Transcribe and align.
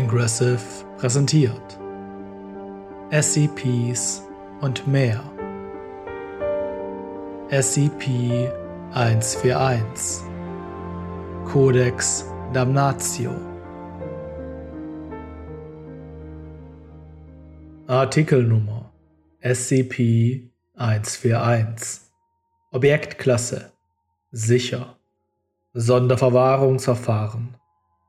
Ingressive 0.00 0.58
präsentiert. 0.96 1.78
SCPs 3.10 4.22
und 4.62 4.88
mehr. 4.88 5.20
SCP-141 7.50 10.22
Codex 11.44 12.24
Damnatio. 12.54 13.32
Artikelnummer 17.86 18.90
SCP-141 19.42 22.00
Objektklasse. 22.72 23.70
Sicher. 24.32 24.96
Sonderverwahrungsverfahren 25.74 27.59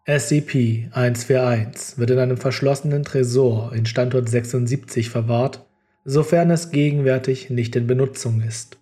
SCP-141 0.07 1.99
wird 1.99 2.09
in 2.09 2.17
einem 2.17 2.37
verschlossenen 2.37 3.03
Tresor 3.03 3.71
in 3.73 3.85
Standort 3.85 4.29
76 4.29 5.09
verwahrt, 5.09 5.65
sofern 6.05 6.49
es 6.49 6.71
gegenwärtig 6.71 7.51
nicht 7.51 7.75
in 7.75 7.85
Benutzung 7.85 8.41
ist. 8.41 8.79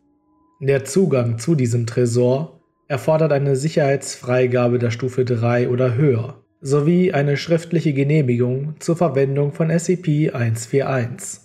Der 0.61 0.85
Zugang 0.85 1.37
zu 1.37 1.55
diesem 1.55 1.85
Tresor 1.85 2.61
erfordert 2.87 3.33
eine 3.33 3.57
Sicherheitsfreigabe 3.57 4.79
der 4.79 4.91
Stufe 4.91 5.25
3 5.25 5.69
oder 5.69 5.95
höher 5.95 6.41
sowie 6.61 7.13
eine 7.13 7.37
schriftliche 7.37 7.93
Genehmigung 7.93 8.75
zur 8.79 8.95
Verwendung 8.97 9.53
von 9.53 9.71
SCP-141. 9.71 11.39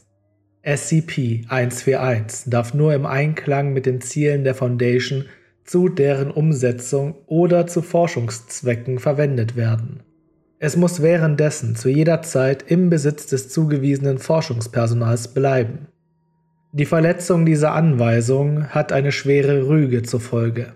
SCP-141 0.65 2.49
darf 2.49 2.75
nur 2.75 2.95
im 2.95 3.07
Einklang 3.07 3.73
mit 3.73 3.87
den 3.87 4.01
Zielen 4.01 4.45
der 4.45 4.55
Foundation 4.55 5.27
zu 5.65 5.89
deren 5.89 6.31
Umsetzung 6.31 7.15
oder 7.27 7.67
zu 7.67 7.83
Forschungszwecken 7.83 8.99
verwendet 8.99 9.57
werden. 9.57 10.03
Es 10.59 10.77
muss 10.77 11.03
währenddessen 11.03 11.77
zu 11.77 11.89
jeder 11.89 12.23
Zeit 12.23 12.65
im 12.71 12.91
Besitz 12.91 13.27
des 13.27 13.49
zugewiesenen 13.49 14.19
Forschungspersonals 14.19 15.35
bleiben. 15.35 15.89
Die 16.73 16.87
Verletzung 16.87 17.47
dieser 17.47 17.73
Anweisung 17.73 18.69
hat 18.69 18.93
eine 18.93 19.13
schwere 19.13 19.69
Rüge 19.69 20.03
zur 20.03 20.21
Folge. 20.21 20.75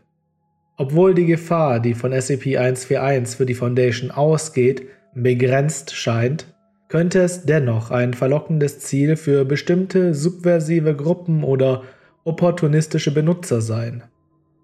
Obwohl 0.76 1.14
die 1.14 1.26
Gefahr, 1.26 1.80
die 1.80 1.94
von 1.94 2.12
SCP-141 2.12 3.36
für 3.36 3.46
die 3.46 3.54
Foundation 3.54 4.10
ausgeht, 4.10 4.86
begrenzt 5.14 5.94
scheint, 5.94 6.46
könnte 6.88 7.20
es 7.20 7.44
dennoch 7.44 7.90
ein 7.90 8.14
verlockendes 8.14 8.78
Ziel 8.80 9.16
für 9.16 9.44
bestimmte 9.44 10.14
subversive 10.14 10.94
Gruppen 10.94 11.42
oder 11.44 11.82
opportunistische 12.24 13.12
Benutzer 13.12 13.60
sein. 13.60 14.04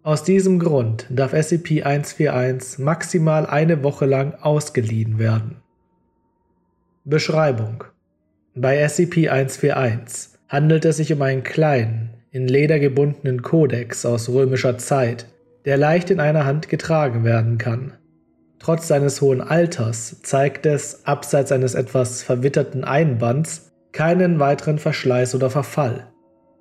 Aus 0.04 0.22
diesem 0.22 0.58
Grund 0.58 1.06
darf 1.08 1.32
SCP-141 1.32 2.78
maximal 2.82 3.46
eine 3.46 3.82
Woche 3.82 4.04
lang 4.04 4.34
ausgeliehen 4.34 5.18
werden. 5.18 5.56
Beschreibung 7.04 7.84
Bei 8.54 8.84
SCP-141 8.84 10.28
handelt 10.50 10.84
es 10.84 10.98
sich 10.98 11.10
um 11.10 11.22
einen 11.22 11.42
kleinen, 11.42 12.10
in 12.30 12.46
Leder 12.46 12.78
gebundenen 12.80 13.40
Kodex 13.40 14.04
aus 14.04 14.28
römischer 14.28 14.76
Zeit, 14.76 15.24
der 15.64 15.78
leicht 15.78 16.10
in 16.10 16.20
einer 16.20 16.44
Hand 16.44 16.68
getragen 16.68 17.24
werden 17.24 17.56
kann. 17.56 17.94
Trotz 18.58 18.86
seines 18.86 19.22
hohen 19.22 19.40
Alters 19.40 20.20
zeigt 20.20 20.66
es, 20.66 21.06
abseits 21.06 21.50
eines 21.50 21.74
etwas 21.74 22.22
verwitterten 22.22 22.84
Einbands, 22.84 23.72
keinen 23.92 24.38
weiteren 24.38 24.78
Verschleiß 24.78 25.34
oder 25.34 25.48
Verfall. 25.48 26.08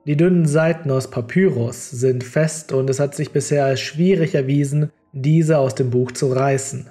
Die 0.05 0.17
dünnen 0.17 0.45
Seiten 0.45 0.91
aus 0.91 1.09
Papyrus 1.09 1.89
sind 1.89 2.25
fest 2.25 2.73
und 2.73 2.89
es 2.89 2.99
hat 2.99 3.15
sich 3.15 3.31
bisher 3.31 3.65
als 3.65 3.79
schwierig 3.79 4.35
erwiesen, 4.35 4.91
diese 5.13 5.57
aus 5.57 5.75
dem 5.75 5.91
Buch 5.91 6.11
zu 6.11 6.31
reißen. 6.33 6.89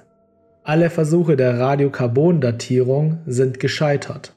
Alle 0.63 0.89
Versuche 0.89 1.35
der 1.35 1.59
Radiokarbondatierung 1.59 3.19
sind 3.27 3.59
gescheitert. 3.59 4.33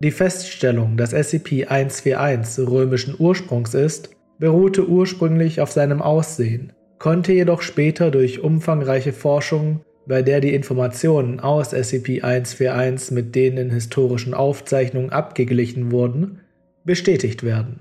Die 0.00 0.10
Feststellung, 0.10 0.96
dass 0.96 1.14
SCP-141 1.14 2.70
römischen 2.70 3.14
Ursprungs 3.18 3.72
ist, 3.72 4.10
beruhte 4.38 4.86
ursprünglich 4.88 5.60
auf 5.60 5.72
seinem 5.72 6.02
Aussehen, 6.02 6.72
konnte 6.98 7.32
jedoch 7.32 7.62
später 7.62 8.10
durch 8.10 8.40
umfangreiche 8.40 9.12
Forschung, 9.12 9.80
bei 10.06 10.22
der 10.22 10.40
die 10.40 10.54
Informationen 10.54 11.40
aus 11.40 11.72
SCP-141 11.72 13.14
mit 13.14 13.34
denen 13.34 13.58
in 13.58 13.70
historischen 13.70 14.34
Aufzeichnungen 14.34 15.10
abgeglichen 15.10 15.92
wurden, 15.92 16.40
bestätigt 16.84 17.42
werden. 17.42 17.80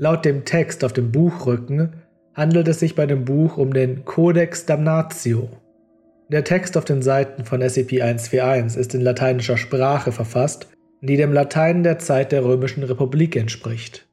Laut 0.00 0.24
dem 0.24 0.44
Text 0.44 0.84
auf 0.84 0.92
dem 0.92 1.10
Buchrücken 1.10 1.94
handelt 2.32 2.68
es 2.68 2.78
sich 2.78 2.94
bei 2.94 3.04
dem 3.04 3.24
Buch 3.24 3.56
um 3.56 3.74
den 3.74 4.04
Codex 4.04 4.64
Damnatio. 4.64 5.48
Der 6.28 6.44
Text 6.44 6.76
auf 6.76 6.84
den 6.84 7.02
Seiten 7.02 7.44
von 7.44 7.60
SCP-141 7.60 8.78
ist 8.78 8.94
in 8.94 9.00
lateinischer 9.00 9.56
Sprache 9.56 10.12
verfasst, 10.12 10.68
die 11.00 11.16
dem 11.16 11.32
Latein 11.32 11.82
der 11.82 11.98
Zeit 11.98 12.30
der 12.30 12.44
Römischen 12.44 12.84
Republik 12.84 13.34
entspricht. 13.34 14.06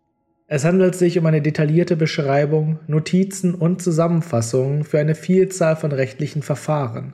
Es 0.47 0.66
handelt 0.66 0.96
sich 0.96 1.19
um 1.19 1.25
eine 1.28 1.44
detaillierte 1.44 1.96
Beschreibung, 1.96 2.79
Notizen 2.88 3.53
und 3.53 3.81
Zusammenfassungen 3.81 4.85
für 4.85 4.97
eine 4.97 5.13
Vielzahl 5.13 5.75
von 5.75 5.91
rechtlichen 5.91 6.41
Verfahren. 6.41 7.13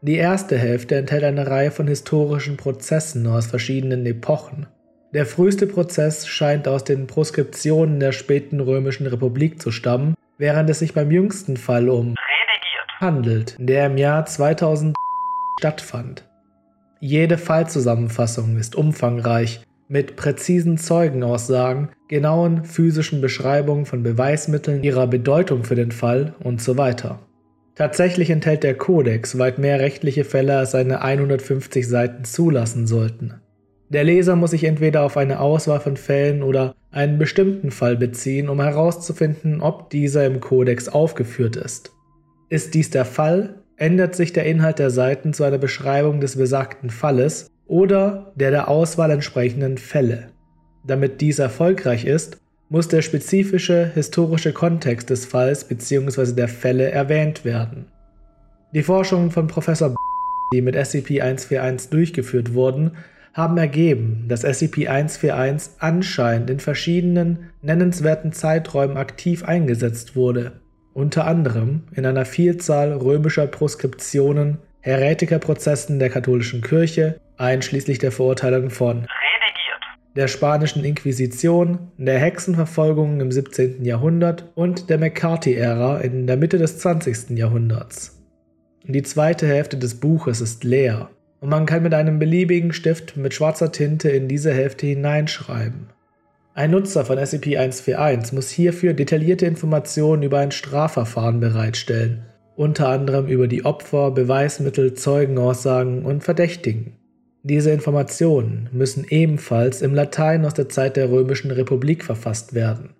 Die 0.00 0.16
erste 0.16 0.56
Hälfte 0.56 0.96
enthält 0.96 1.24
eine 1.24 1.46
Reihe 1.46 1.70
von 1.70 1.86
historischen 1.86 2.56
Prozessen 2.56 3.26
aus 3.26 3.46
verschiedenen 3.46 4.06
Epochen. 4.06 4.68
Der 5.12 5.26
früheste 5.26 5.66
Prozess 5.66 6.28
scheint 6.28 6.68
aus 6.68 6.84
den 6.84 7.08
Proskriptionen 7.08 7.98
der 7.98 8.12
späten 8.12 8.60
römischen 8.60 9.08
Republik 9.08 9.60
zu 9.60 9.72
stammen, 9.72 10.14
während 10.38 10.70
es 10.70 10.78
sich 10.78 10.94
beim 10.94 11.10
jüngsten 11.10 11.56
Fall 11.56 11.88
um 11.88 12.14
Redigiert. 12.14 13.00
handelt, 13.00 13.56
der 13.58 13.86
im 13.86 13.96
Jahr 13.96 14.24
2000 14.24 14.94
stattfand. 15.58 16.28
Jede 17.00 17.38
Fallzusammenfassung 17.38 18.56
ist 18.56 18.76
umfangreich, 18.76 19.64
mit 19.88 20.14
präzisen 20.14 20.78
Zeugenaussagen, 20.78 21.88
genauen 22.06 22.64
physischen 22.64 23.20
Beschreibungen 23.20 23.86
von 23.86 24.04
Beweismitteln, 24.04 24.84
ihrer 24.84 25.08
Bedeutung 25.08 25.64
für 25.64 25.74
den 25.74 25.90
Fall 25.90 26.34
und 26.38 26.62
so 26.62 26.78
weiter. 26.78 27.18
Tatsächlich 27.74 28.30
enthält 28.30 28.62
der 28.62 28.76
Kodex 28.76 29.38
weit 29.38 29.58
mehr 29.58 29.80
rechtliche 29.80 30.22
Fälle, 30.22 30.58
als 30.58 30.70
seine 30.70 31.02
150 31.02 31.88
Seiten 31.88 32.24
zulassen 32.24 32.86
sollten. 32.86 33.39
Der 33.90 34.04
Leser 34.04 34.36
muss 34.36 34.52
sich 34.52 34.62
entweder 34.64 35.02
auf 35.02 35.16
eine 35.16 35.40
Auswahl 35.40 35.80
von 35.80 35.96
Fällen 35.96 36.44
oder 36.44 36.76
einen 36.92 37.18
bestimmten 37.18 37.72
Fall 37.72 37.96
beziehen, 37.96 38.48
um 38.48 38.60
herauszufinden, 38.60 39.60
ob 39.60 39.90
dieser 39.90 40.24
im 40.26 40.38
Kodex 40.38 40.88
aufgeführt 40.88 41.56
ist. 41.56 41.90
Ist 42.48 42.74
dies 42.74 42.90
der 42.90 43.04
Fall, 43.04 43.56
ändert 43.76 44.14
sich 44.14 44.32
der 44.32 44.46
Inhalt 44.46 44.78
der 44.78 44.90
Seiten 44.90 45.32
zu 45.32 45.42
einer 45.42 45.58
Beschreibung 45.58 46.20
des 46.20 46.36
besagten 46.36 46.90
Falles 46.90 47.50
oder 47.66 48.32
der 48.36 48.52
der 48.52 48.68
Auswahl 48.68 49.10
entsprechenden 49.10 49.76
Fälle. 49.76 50.28
Damit 50.86 51.20
dies 51.20 51.40
erfolgreich 51.40 52.04
ist, 52.04 52.38
muss 52.68 52.86
der 52.86 53.02
spezifische 53.02 53.90
historische 53.92 54.52
Kontext 54.52 55.10
des 55.10 55.26
Falls 55.26 55.64
bzw. 55.64 56.32
der 56.32 56.48
Fälle 56.48 56.92
erwähnt 56.92 57.44
werden. 57.44 57.86
Die 58.72 58.84
Forschungen 58.84 59.32
von 59.32 59.48
Professor 59.48 59.96
die 60.52 60.62
mit 60.62 60.76
SCP-141 60.76 61.90
durchgeführt 61.90 62.54
wurden, 62.54 62.92
haben 63.32 63.56
ergeben, 63.58 64.24
dass 64.28 64.44
SCP-141 64.44 65.70
anscheinend 65.78 66.50
in 66.50 66.60
verschiedenen 66.60 67.50
nennenswerten 67.62 68.32
Zeiträumen 68.32 68.96
aktiv 68.96 69.44
eingesetzt 69.44 70.16
wurde, 70.16 70.60
unter 70.92 71.26
anderem 71.26 71.84
in 71.94 72.06
einer 72.06 72.24
Vielzahl 72.24 72.92
römischer 72.92 73.46
Proskriptionen, 73.46 74.58
Heretikerprozessen 74.80 75.98
der 75.98 76.10
katholischen 76.10 76.62
Kirche, 76.62 77.20
einschließlich 77.36 77.98
der 77.98 78.12
Verurteilung 78.12 78.70
von 78.70 79.06
der 80.16 80.26
spanischen 80.26 80.84
Inquisition, 80.84 81.92
der 81.96 82.18
Hexenverfolgung 82.18 83.20
im 83.20 83.30
17. 83.30 83.84
Jahrhundert 83.84 84.50
und 84.56 84.90
der 84.90 84.98
McCarthy-Ära 84.98 86.00
in 86.00 86.26
der 86.26 86.36
Mitte 86.36 86.58
des 86.58 86.78
20. 86.78 87.38
Jahrhunderts. 87.38 88.20
Die 88.82 89.02
zweite 89.02 89.46
Hälfte 89.46 89.76
des 89.76 90.00
Buches 90.00 90.40
ist 90.40 90.64
leer 90.64 91.10
und 91.40 91.48
man 91.48 91.66
kann 91.66 91.82
mit 91.82 91.94
einem 91.94 92.18
beliebigen 92.18 92.72
Stift 92.72 93.16
mit 93.16 93.34
schwarzer 93.34 93.72
Tinte 93.72 94.10
in 94.10 94.28
diese 94.28 94.52
Hälfte 94.52 94.86
hineinschreiben. 94.86 95.88
Ein 96.54 96.72
Nutzer 96.72 97.04
von 97.04 97.18
SCP-141 97.18 98.34
muss 98.34 98.50
hierfür 98.50 98.92
detaillierte 98.92 99.46
Informationen 99.46 100.22
über 100.22 100.38
ein 100.38 100.50
Strafverfahren 100.50 101.40
bereitstellen, 101.40 102.26
unter 102.56 102.88
anderem 102.88 103.26
über 103.26 103.48
die 103.48 103.64
Opfer, 103.64 104.10
Beweismittel, 104.10 104.94
Zeugenaussagen 104.94 106.04
und 106.04 106.22
Verdächtigen. 106.22 106.96
Diese 107.42 107.70
Informationen 107.70 108.68
müssen 108.72 109.06
ebenfalls 109.08 109.80
im 109.80 109.94
Latein 109.94 110.44
aus 110.44 110.52
der 110.52 110.68
Zeit 110.68 110.96
der 110.96 111.10
Römischen 111.10 111.50
Republik 111.50 112.04
verfasst 112.04 112.52
werden. 112.52 112.90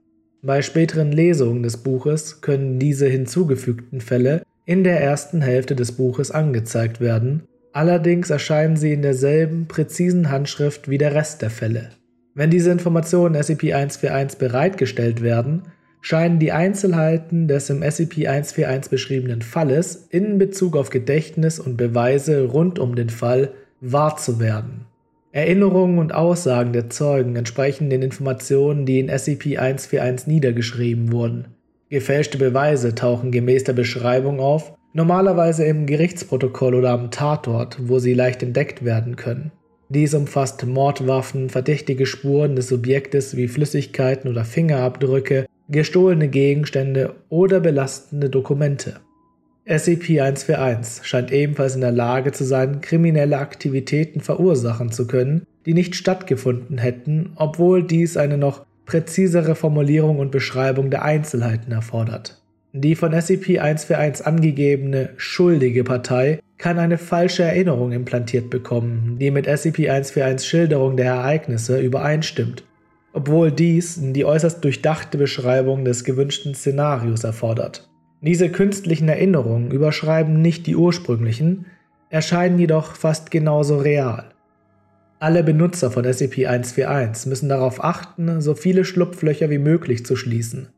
Bei 0.42 0.62
späteren 0.62 1.12
Lesungen 1.12 1.62
des 1.62 1.76
Buches 1.76 2.40
können 2.40 2.78
diese 2.78 3.06
hinzugefügten 3.06 4.00
Fälle 4.00 4.42
in 4.64 4.84
der 4.84 5.02
ersten 5.02 5.42
Hälfte 5.42 5.76
des 5.76 5.92
Buches 5.92 6.30
angezeigt 6.30 7.00
werden 7.00 7.42
Allerdings 7.72 8.30
erscheinen 8.30 8.76
sie 8.76 8.92
in 8.92 9.02
derselben 9.02 9.66
präzisen 9.66 10.30
Handschrift 10.30 10.88
wie 10.88 10.98
der 10.98 11.14
Rest 11.14 11.42
der 11.42 11.50
Fälle. 11.50 11.90
Wenn 12.34 12.50
diese 12.50 12.70
Informationen 12.70 13.36
SCP-141 13.36 14.38
bereitgestellt 14.38 15.22
werden, 15.22 15.62
scheinen 16.00 16.38
die 16.38 16.52
Einzelheiten 16.52 17.48
des 17.48 17.70
im 17.70 17.82
SCP-141 17.82 18.90
beschriebenen 18.90 19.42
Falles 19.42 20.08
in 20.10 20.38
Bezug 20.38 20.76
auf 20.76 20.90
Gedächtnis 20.90 21.58
und 21.58 21.76
Beweise 21.76 22.44
rund 22.44 22.78
um 22.78 22.96
den 22.96 23.10
Fall 23.10 23.52
wahr 23.80 24.16
zu 24.16 24.40
werden. 24.40 24.86
Erinnerungen 25.32 25.98
und 25.98 26.12
Aussagen 26.12 26.72
der 26.72 26.90
Zeugen 26.90 27.36
entsprechen 27.36 27.88
den 27.88 28.02
Informationen, 28.02 28.84
die 28.84 28.98
in 28.98 29.10
SCP-141 29.10 30.28
niedergeschrieben 30.28 31.12
wurden. 31.12 31.46
Gefälschte 31.88 32.38
Beweise 32.38 32.94
tauchen 32.94 33.30
gemäß 33.30 33.64
der 33.64 33.74
Beschreibung 33.74 34.40
auf, 34.40 34.74
normalerweise 34.92 35.64
im 35.64 35.86
Gerichtsprotokoll 35.86 36.74
oder 36.74 36.90
am 36.90 37.10
Tatort, 37.10 37.78
wo 37.80 37.98
sie 37.98 38.14
leicht 38.14 38.42
entdeckt 38.42 38.84
werden 38.84 39.16
können. 39.16 39.52
Dies 39.88 40.14
umfasst 40.14 40.64
Mordwaffen, 40.64 41.50
verdächtige 41.50 42.06
Spuren 42.06 42.54
des 42.54 42.68
Subjektes 42.68 43.36
wie 43.36 43.48
Flüssigkeiten 43.48 44.30
oder 44.30 44.44
Fingerabdrücke, 44.44 45.46
gestohlene 45.68 46.28
Gegenstände 46.28 47.14
oder 47.28 47.60
belastende 47.60 48.30
Dokumente. 48.30 49.00
SCP-141 49.66 51.04
scheint 51.04 51.32
ebenfalls 51.32 51.74
in 51.74 51.80
der 51.80 51.92
Lage 51.92 52.32
zu 52.32 52.44
sein, 52.44 52.80
kriminelle 52.80 53.38
Aktivitäten 53.38 54.20
verursachen 54.20 54.90
zu 54.90 55.06
können, 55.06 55.46
die 55.66 55.74
nicht 55.74 55.94
stattgefunden 55.94 56.78
hätten, 56.78 57.32
obwohl 57.36 57.82
dies 57.82 58.16
eine 58.16 58.38
noch 58.38 58.64
präzisere 58.86 59.54
Formulierung 59.54 60.18
und 60.18 60.32
Beschreibung 60.32 60.90
der 60.90 61.04
Einzelheiten 61.04 61.70
erfordert. 61.70 62.39
Die 62.72 62.94
von 62.94 63.12
SCP-141 63.12 64.22
angegebene 64.22 65.10
schuldige 65.16 65.82
Partei 65.82 66.40
kann 66.56 66.78
eine 66.78 66.98
falsche 66.98 67.42
Erinnerung 67.42 67.90
implantiert 67.90 68.48
bekommen, 68.48 69.16
die 69.18 69.32
mit 69.32 69.48
SCP-141 69.48 70.44
Schilderung 70.44 70.96
der 70.96 71.06
Ereignisse 71.06 71.80
übereinstimmt, 71.80 72.62
obwohl 73.12 73.50
dies 73.50 73.98
die 74.00 74.24
äußerst 74.24 74.62
durchdachte 74.62 75.18
Beschreibung 75.18 75.84
des 75.84 76.04
gewünschten 76.04 76.54
Szenarios 76.54 77.24
erfordert. 77.24 77.90
Diese 78.20 78.50
künstlichen 78.50 79.08
Erinnerungen 79.08 79.72
überschreiben 79.72 80.40
nicht 80.40 80.68
die 80.68 80.76
ursprünglichen, 80.76 81.66
erscheinen 82.08 82.60
jedoch 82.60 82.94
fast 82.94 83.32
genauso 83.32 83.78
real. 83.78 84.26
Alle 85.18 85.42
Benutzer 85.42 85.90
von 85.90 86.04
SCP-141 86.04 87.28
müssen 87.28 87.48
darauf 87.48 87.82
achten, 87.82 88.40
so 88.40 88.54
viele 88.54 88.84
Schlupflöcher 88.84 89.50
wie 89.50 89.58
möglich 89.58 90.06
zu 90.06 90.14
schließen. 90.14 90.68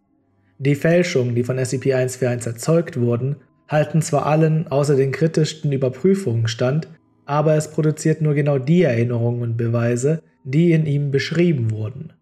Die 0.65 0.77
Fälschungen, 0.77 1.35
die 1.35 1.43
von 1.43 1.59
SCP-141 1.59 2.47
erzeugt 2.47 3.01
wurden, 3.01 3.35
halten 3.67 4.01
zwar 4.01 4.27
allen 4.27 4.69
außer 4.69 4.95
den 4.95 5.11
kritischsten 5.11 5.73
Überprüfungen 5.73 6.47
stand, 6.47 6.87
aber 7.25 7.57
es 7.57 7.73
produziert 7.73 8.23
nur 8.23 8.35
genau 8.35 8.59
die 8.59 8.83
Erinnerungen 8.83 9.43
und 9.43 9.57
Beweise, 9.57 10.23
die 10.45 10.71
in 10.71 10.87
ihm 10.87 11.11
beschrieben 11.11 11.73
wurden. 11.73 12.13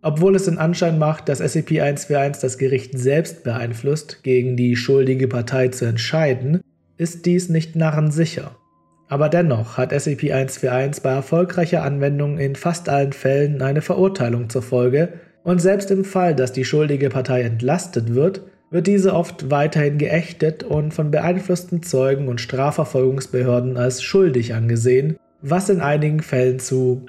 Obwohl 0.00 0.34
es 0.34 0.46
den 0.46 0.56
Anschein 0.56 0.98
macht, 0.98 1.28
dass 1.28 1.42
SCP-141 1.42 2.40
das 2.40 2.56
Gericht 2.56 2.98
selbst 2.98 3.44
beeinflusst, 3.44 4.22
gegen 4.22 4.56
die 4.56 4.76
schuldige 4.76 5.28
Partei 5.28 5.68
zu 5.68 5.84
entscheiden, 5.84 6.62
ist 6.96 7.26
dies 7.26 7.50
nicht 7.50 7.76
narrensicher. 7.76 8.56
Aber 9.08 9.28
dennoch 9.28 9.76
hat 9.76 9.92
SCP-141 9.92 11.02
bei 11.02 11.10
erfolgreicher 11.10 11.82
Anwendung 11.82 12.38
in 12.38 12.56
fast 12.56 12.88
allen 12.88 13.12
Fällen 13.12 13.60
eine 13.60 13.82
Verurteilung 13.82 14.48
zur 14.48 14.62
Folge, 14.62 15.12
und 15.42 15.60
selbst 15.60 15.90
im 15.90 16.04
Fall, 16.04 16.34
dass 16.34 16.52
die 16.52 16.64
schuldige 16.64 17.08
Partei 17.08 17.42
entlastet 17.42 18.14
wird, 18.14 18.42
wird 18.70 18.86
diese 18.86 19.14
oft 19.14 19.50
weiterhin 19.50 19.98
geächtet 19.98 20.62
und 20.62 20.94
von 20.94 21.10
beeinflussten 21.10 21.82
Zeugen 21.82 22.28
und 22.28 22.40
Strafverfolgungsbehörden 22.40 23.76
als 23.76 24.02
schuldig 24.02 24.54
angesehen, 24.54 25.18
was 25.42 25.68
in 25.68 25.80
einigen 25.80 26.20
Fällen 26.20 26.60
zu 26.60 27.04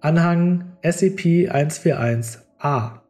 Anhang 0.00 0.76
SCP-141-A. 0.82 3.00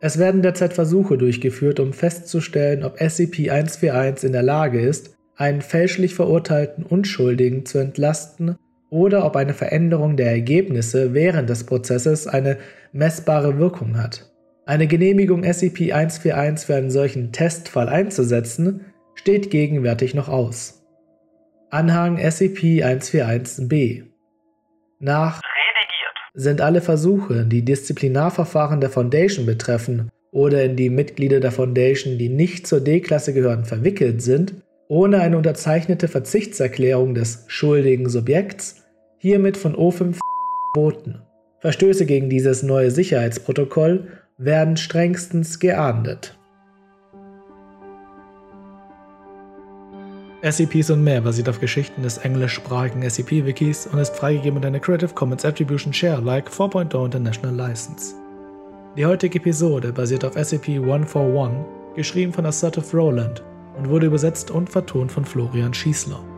Es 0.00 0.18
werden 0.18 0.42
derzeit 0.42 0.74
Versuche 0.74 1.16
durchgeführt, 1.16 1.80
um 1.80 1.92
festzustellen, 1.92 2.82
ob 2.82 3.00
SCP-141 3.00 4.26
in 4.26 4.32
der 4.32 4.42
Lage 4.42 4.80
ist, 4.80 5.14
einen 5.36 5.62
fälschlich 5.62 6.14
verurteilten 6.14 6.84
Unschuldigen 6.84 7.64
zu 7.64 7.78
entlasten 7.78 8.56
oder 8.94 9.26
ob 9.26 9.34
eine 9.34 9.54
Veränderung 9.54 10.16
der 10.16 10.30
Ergebnisse 10.30 11.14
während 11.14 11.50
des 11.50 11.66
Prozesses 11.66 12.28
eine 12.28 12.58
messbare 12.92 13.58
Wirkung 13.58 13.98
hat. 14.00 14.30
Eine 14.66 14.86
Genehmigung 14.86 15.42
SCP-141 15.42 16.64
für 16.64 16.76
einen 16.76 16.90
solchen 16.90 17.32
Testfall 17.32 17.88
einzusetzen, 17.88 18.84
steht 19.16 19.50
gegenwärtig 19.50 20.14
noch 20.14 20.28
aus. 20.28 20.86
Anhang 21.70 22.18
SCP-141-B 22.18 24.04
Nach 25.00 25.40
sind 26.34 26.60
alle 26.60 26.80
Versuche, 26.80 27.46
die 27.46 27.64
Disziplinarverfahren 27.64 28.80
der 28.80 28.90
Foundation 28.90 29.44
betreffen 29.44 30.08
oder 30.30 30.62
in 30.62 30.76
die 30.76 30.88
Mitglieder 30.88 31.40
der 31.40 31.50
Foundation, 31.50 32.16
die 32.16 32.28
nicht 32.28 32.68
zur 32.68 32.80
D-Klasse 32.80 33.34
gehören, 33.34 33.64
verwickelt 33.64 34.22
sind, 34.22 34.54
ohne 34.86 35.20
eine 35.20 35.36
unterzeichnete 35.36 36.06
Verzichtserklärung 36.06 37.16
des 37.16 37.44
schuldigen 37.48 38.08
Subjekts, 38.08 38.83
hiermit 39.24 39.56
von 39.56 39.74
O5 39.74 40.18
verboten. 40.74 41.22
Verstöße 41.60 42.04
gegen 42.04 42.28
dieses 42.28 42.62
neue 42.62 42.90
Sicherheitsprotokoll 42.90 44.08
werden 44.36 44.76
strengstens 44.76 45.58
geahndet. 45.58 46.38
SCPs 50.42 50.90
und 50.90 51.02
mehr 51.02 51.22
basiert 51.22 51.48
auf 51.48 51.58
Geschichten 51.58 52.02
des 52.02 52.18
englischsprachigen 52.18 53.02
SCP-Wikis 53.02 53.86
und 53.86 53.98
ist 53.98 54.14
freigegeben 54.14 54.56
unter 54.56 54.68
einer 54.68 54.78
Creative 54.78 55.14
Commons 55.14 55.46
Attribution 55.46 55.94
Share 55.94 56.16
Alike 56.16 56.50
4.0 56.50 57.06
International 57.06 57.56
License. 57.56 58.14
Die 58.94 59.06
heutige 59.06 59.38
Episode 59.38 59.90
basiert 59.90 60.26
auf 60.26 60.36
SCP-141, 60.36 61.94
geschrieben 61.96 62.34
von 62.34 62.44
Assertive 62.44 62.94
Roland 62.94 63.42
und 63.78 63.88
wurde 63.88 64.04
übersetzt 64.04 64.50
und 64.50 64.68
vertont 64.68 65.10
von 65.10 65.24
Florian 65.24 65.72
Schießler. 65.72 66.33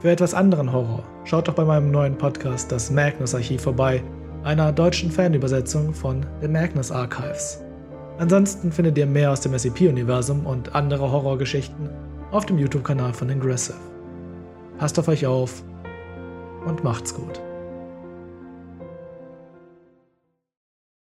Für 0.00 0.10
etwas 0.12 0.32
anderen 0.32 0.72
Horror 0.72 1.02
schaut 1.24 1.48
doch 1.48 1.54
bei 1.54 1.64
meinem 1.64 1.90
neuen 1.90 2.16
Podcast 2.16 2.70
das 2.70 2.88
Magnus 2.88 3.34
Archiv 3.34 3.62
vorbei, 3.62 4.00
einer 4.44 4.70
deutschen 4.70 5.10
Fanübersetzung 5.10 5.92
von 5.92 6.24
The 6.40 6.46
Magnus 6.46 6.92
Archives. 6.92 7.60
Ansonsten 8.18 8.70
findet 8.70 8.96
ihr 8.96 9.06
mehr 9.06 9.32
aus 9.32 9.40
dem 9.40 9.58
SCP-Universum 9.58 10.46
und 10.46 10.72
andere 10.76 11.10
Horrorgeschichten 11.10 11.90
auf 12.30 12.46
dem 12.46 12.58
YouTube-Kanal 12.58 13.12
von 13.12 13.28
Ingressive. 13.28 13.78
Passt 14.78 15.00
auf 15.00 15.08
euch 15.08 15.26
auf 15.26 15.64
und 16.64 16.84
macht's 16.84 17.12
gut. 17.12 17.40